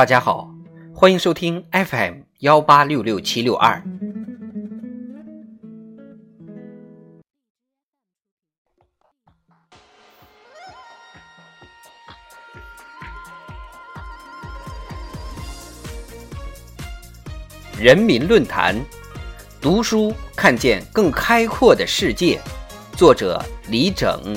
[0.00, 0.48] 大家好，
[0.94, 3.84] 欢迎收听 FM 幺八六六七六二。
[17.78, 18.74] 人民论坛，
[19.60, 22.40] 读书看见更开阔的世界。
[22.96, 23.38] 作者
[23.68, 24.34] 李整。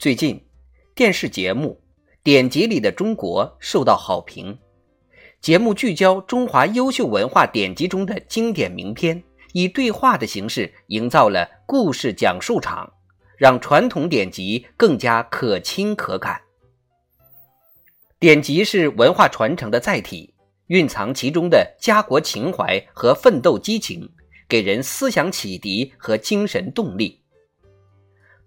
[0.00, 0.42] 最近，
[0.94, 1.78] 电视节目
[2.22, 4.58] 《典籍里的中国》受到好评。
[5.42, 9.22] 节目聚焦中华优秀文化典籍中的经典名篇，
[9.52, 12.90] 以对话的形式营造了故事讲述场，
[13.36, 16.40] 让传统典籍更加可亲可感。
[18.18, 20.32] 典籍是文化传承的载体，
[20.68, 24.10] 蕴藏其中的家国情怀和奋斗激情，
[24.48, 27.19] 给人思想启迪和精神动力。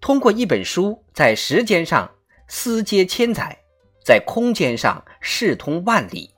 [0.04, 2.14] 通过一本书，在时间上
[2.50, 3.58] 思接千载，
[4.04, 6.30] 在空间上视通万里，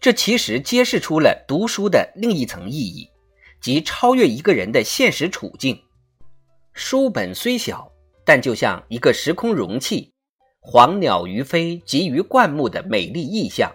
[0.00, 3.08] 这其实揭示出了读书的另一层意义，
[3.60, 5.80] 即超越一个人的现实处境。
[6.72, 7.92] 书本虽小，
[8.24, 10.12] 但就像一个时空容器，
[10.58, 13.70] 黄鸟于飞、集于灌木的美丽意象，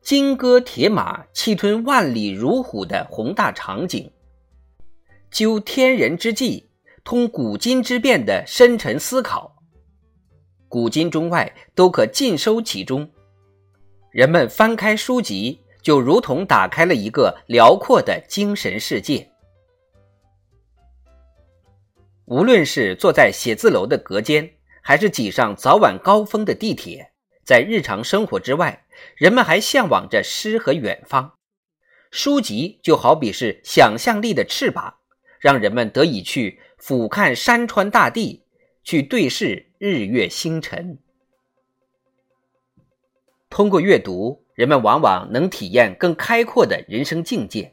[0.00, 4.12] 金戈铁马、气吞万里如虎的宏大场景，
[5.28, 6.68] 究天人之际。
[7.04, 9.58] 通古今之变的深沉思考，
[10.70, 13.10] 古今中外都可尽收其中。
[14.10, 19.30] 人们翻开书籍，就如同打开了一个辽阔的精神世界。
[22.24, 27.12] 无论是坐在写字楼的隔间，还是挤上早晚高峰的地铁，
[27.44, 31.34] 在日常生活之外，人们还向往着诗和远方。
[32.10, 34.94] 书籍就好比是想象力的翅膀，
[35.38, 36.62] 让人们得以去。
[36.86, 38.42] 俯瞰山川大地，
[38.82, 40.98] 去对视日月星辰。
[43.48, 47.72] 通过阅读，人们往往能体验更开阔的人生境界。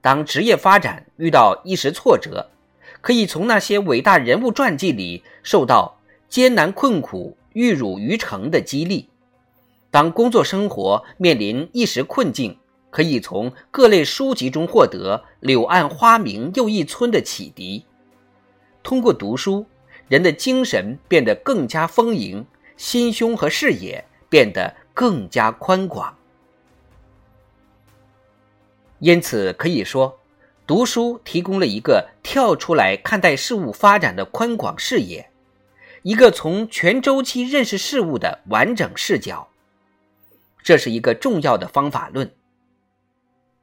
[0.00, 2.50] 当职业发展遇到一时挫折，
[3.00, 9.08] 可以从那些伟大人物传记里受到艰难困苦、玉汝于成的激励；
[9.92, 12.58] 当工作生活面临一时困境，
[12.90, 17.86] 可以从各类书籍中获得“柳暗花明又一村”的启迪。
[18.86, 19.66] 通过读书，
[20.06, 26.16] 人的精神变得更加丰盈，心胸和视野变得更加宽广。
[29.00, 30.20] 因此，可以说，
[30.68, 35.30] 读书提供了一个跳出来看待事物发展的宽广视野，
[36.02, 39.48] 一个从全周期认识事物的完整视角。
[40.62, 42.32] 这是一个重要的方法论。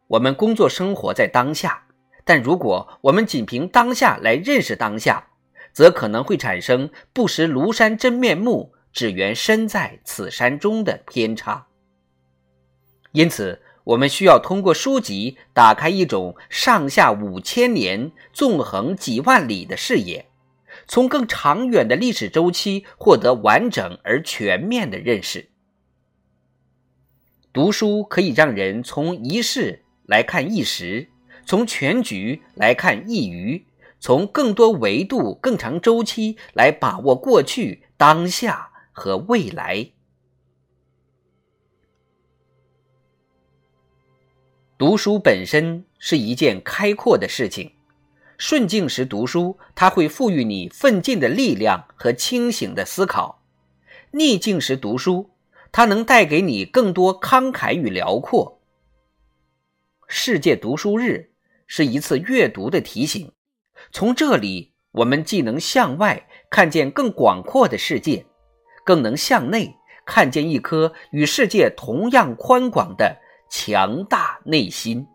[0.07, 1.82] 我们工作生活在当下。
[2.25, 5.28] 但如果我们仅凭当下来认识当下，
[5.73, 11.67] 则可能会产生“不识庐山真面目，只缘身在此山中”的偏差。
[13.12, 20.29] 因此，我们需要通过书籍打开一种上下五千年、纵横几万里的视野，
[20.88, 25.50] 从更长远的历史周期获得完整而全面的认识。
[27.51, 31.09] 读书可以让人从一世来看一时。
[31.46, 33.68] 从全局来看一隅，
[34.00, 39.92] 从更多维度、更长周期来把握过去、当下和未来。
[44.78, 47.74] 读书本身是一件开阔的事情，
[48.38, 53.42] 顺境时读书，它会赋予你奋进的力量和清醒的思考；
[54.12, 55.30] 逆境时读书，
[55.72, 58.62] 它能带给你更多慷慨与辽阔。
[60.08, 61.32] 世界读书日。
[61.75, 63.31] 是一次阅读的提醒，
[63.91, 68.27] 从这里我们既能向外看见更广阔的世界，
[68.86, 69.75] 更能向内
[70.06, 73.18] 看见一颗与世界同样宽广的
[73.50, 75.07] 强大内心。